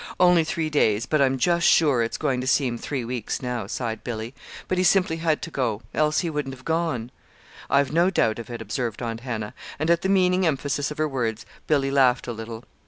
[0.19, 4.03] "Only three days; but I'm just sure it's going to seem three weeks, now," sighed
[4.03, 4.33] Billy.
[4.67, 7.11] "But he simply had to go else he wouldn't have gone."
[7.69, 9.53] "I've no doubt of it," observed Aunt Hannah.
[9.77, 12.63] And at the meaning emphasis of her words, Billy laughed a little.